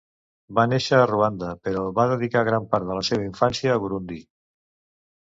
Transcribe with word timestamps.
Va 0.59 0.63
néixer 0.69 0.95
a 1.01 1.09
Ruanda, 1.11 1.49
però 1.67 1.83
va 1.99 2.05
dedicar 2.13 2.43
gran 2.47 2.65
part 2.71 2.87
de 2.89 2.97
la 3.01 3.05
seva 3.11 3.27
infància 3.29 3.73
a 3.75 3.77
Burundi. 3.85 4.19